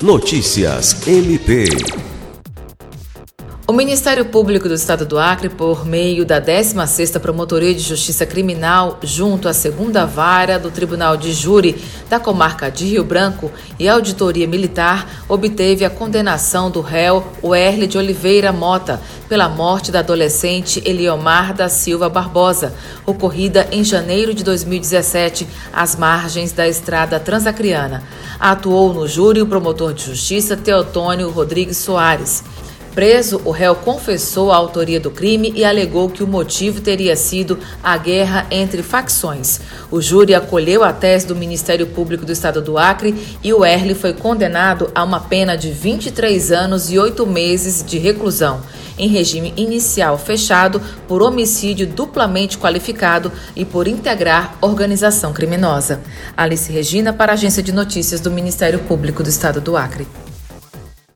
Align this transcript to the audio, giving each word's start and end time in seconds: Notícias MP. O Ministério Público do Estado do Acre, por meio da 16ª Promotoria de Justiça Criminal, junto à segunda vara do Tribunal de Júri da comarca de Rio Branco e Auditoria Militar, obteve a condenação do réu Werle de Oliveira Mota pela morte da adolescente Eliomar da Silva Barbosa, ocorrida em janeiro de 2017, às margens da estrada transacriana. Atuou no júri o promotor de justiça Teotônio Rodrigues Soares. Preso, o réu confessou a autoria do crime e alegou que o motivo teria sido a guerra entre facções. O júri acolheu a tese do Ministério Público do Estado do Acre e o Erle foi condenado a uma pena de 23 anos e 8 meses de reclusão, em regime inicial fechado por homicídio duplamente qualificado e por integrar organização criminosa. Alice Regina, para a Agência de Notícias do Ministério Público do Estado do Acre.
Notícias 0.00 1.08
MP. 1.08 1.64
O 3.66 3.72
Ministério 3.72 4.24
Público 4.24 4.68
do 4.68 4.74
Estado 4.74 5.04
do 5.04 5.18
Acre, 5.18 5.48
por 5.48 5.84
meio 5.84 6.24
da 6.24 6.40
16ª 6.40 7.18
Promotoria 7.18 7.74
de 7.74 7.80
Justiça 7.80 8.24
Criminal, 8.24 9.00
junto 9.02 9.48
à 9.48 9.52
segunda 9.52 10.06
vara 10.06 10.56
do 10.56 10.70
Tribunal 10.70 11.16
de 11.16 11.32
Júri 11.32 11.82
da 12.08 12.20
comarca 12.20 12.70
de 12.70 12.86
Rio 12.86 13.02
Branco 13.02 13.50
e 13.76 13.88
Auditoria 13.88 14.46
Militar, 14.46 15.24
obteve 15.28 15.84
a 15.84 15.90
condenação 15.90 16.70
do 16.70 16.80
réu 16.80 17.26
Werle 17.42 17.88
de 17.88 17.98
Oliveira 17.98 18.52
Mota 18.52 19.00
pela 19.28 19.48
morte 19.48 19.92
da 19.92 19.98
adolescente 19.98 20.82
Eliomar 20.84 21.52
da 21.52 21.68
Silva 21.68 22.08
Barbosa, 22.08 22.74
ocorrida 23.04 23.68
em 23.70 23.84
janeiro 23.84 24.32
de 24.32 24.42
2017, 24.42 25.46
às 25.72 25.94
margens 25.94 26.52
da 26.52 26.66
estrada 26.66 27.20
transacriana. 27.20 28.02
Atuou 28.40 28.94
no 28.94 29.06
júri 29.06 29.42
o 29.42 29.46
promotor 29.46 29.92
de 29.92 30.04
justiça 30.04 30.56
Teotônio 30.56 31.30
Rodrigues 31.30 31.76
Soares. 31.76 32.42
Preso, 32.98 33.40
o 33.44 33.52
réu 33.52 33.76
confessou 33.76 34.50
a 34.50 34.56
autoria 34.56 34.98
do 34.98 35.08
crime 35.08 35.52
e 35.54 35.64
alegou 35.64 36.10
que 36.10 36.24
o 36.24 36.26
motivo 36.26 36.80
teria 36.80 37.14
sido 37.14 37.56
a 37.80 37.96
guerra 37.96 38.44
entre 38.50 38.82
facções. 38.82 39.60
O 39.88 40.00
júri 40.00 40.34
acolheu 40.34 40.82
a 40.82 40.92
tese 40.92 41.24
do 41.24 41.36
Ministério 41.36 41.86
Público 41.86 42.26
do 42.26 42.32
Estado 42.32 42.60
do 42.60 42.76
Acre 42.76 43.14
e 43.44 43.54
o 43.54 43.64
Erle 43.64 43.94
foi 43.94 44.14
condenado 44.14 44.90
a 44.96 45.04
uma 45.04 45.20
pena 45.20 45.56
de 45.56 45.70
23 45.70 46.50
anos 46.50 46.90
e 46.90 46.98
8 46.98 47.24
meses 47.24 47.84
de 47.86 47.98
reclusão, 47.98 48.62
em 48.98 49.08
regime 49.08 49.52
inicial 49.56 50.18
fechado 50.18 50.80
por 51.06 51.22
homicídio 51.22 51.86
duplamente 51.86 52.58
qualificado 52.58 53.32
e 53.54 53.64
por 53.64 53.86
integrar 53.88 54.56
organização 54.60 55.32
criminosa. 55.32 56.00
Alice 56.36 56.70
Regina, 56.70 57.12
para 57.12 57.32
a 57.32 57.34
Agência 57.34 57.62
de 57.62 57.72
Notícias 57.72 58.20
do 58.20 58.30
Ministério 58.30 58.80
Público 58.80 59.22
do 59.22 59.28
Estado 59.28 59.60
do 59.60 59.76
Acre. 59.76 60.06